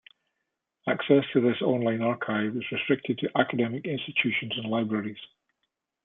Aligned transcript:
Access 0.87 1.23
to 1.31 1.41
this 1.41 1.61
online 1.61 2.01
archive 2.01 2.57
is 2.57 2.63
restricted 2.71 3.19
to 3.19 3.29
academic 3.37 3.85
institutions 3.85 4.51
and 4.57 4.65
libraries. 4.67 5.19